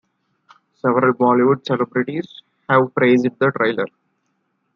Several 0.81 1.13
bollywood 1.13 1.63
celebrities 1.63 2.41
have 2.67 2.91
praised 2.95 3.27
the 3.37 3.51
trailer. 3.51 3.85